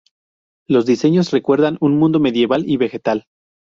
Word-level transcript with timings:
Los 0.67 0.87
diseños 0.87 1.29
recuerdan 1.29 1.77
un 1.79 1.99
mundo 1.99 2.19
medieval 2.19 2.67
y 2.67 2.77
vegetal. 2.77 3.25